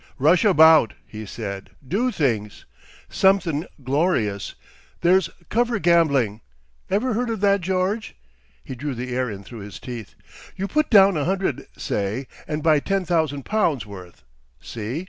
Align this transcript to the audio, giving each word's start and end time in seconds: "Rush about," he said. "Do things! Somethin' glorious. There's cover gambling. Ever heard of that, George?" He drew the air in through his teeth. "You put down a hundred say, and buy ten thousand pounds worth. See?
"Rush 0.17 0.43
about," 0.43 0.93
he 1.05 1.27
said. 1.27 1.69
"Do 1.87 2.09
things! 2.11 2.65
Somethin' 3.07 3.67
glorious. 3.83 4.55
There's 5.01 5.29
cover 5.49 5.77
gambling. 5.77 6.41
Ever 6.89 7.13
heard 7.13 7.29
of 7.29 7.39
that, 7.41 7.61
George?" 7.61 8.15
He 8.63 8.73
drew 8.73 8.95
the 8.95 9.15
air 9.15 9.29
in 9.29 9.43
through 9.43 9.59
his 9.59 9.77
teeth. 9.79 10.15
"You 10.55 10.67
put 10.67 10.89
down 10.89 11.17
a 11.17 11.25
hundred 11.25 11.67
say, 11.77 12.25
and 12.47 12.63
buy 12.63 12.79
ten 12.79 13.05
thousand 13.05 13.45
pounds 13.45 13.85
worth. 13.85 14.23
See? 14.59 14.99